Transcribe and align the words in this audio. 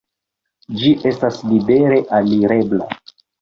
Ĝi 0.79 0.93
estas 1.09 1.37
libere 1.51 2.01
alirebla. 2.21 2.89